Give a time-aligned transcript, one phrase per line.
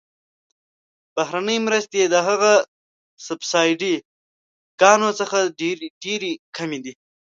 [1.15, 2.53] بهرنۍ مرستې د هغه
[3.27, 3.95] سبسایډي
[4.81, 5.37] ګانو څخه
[6.03, 6.93] ډیرې کمې دي.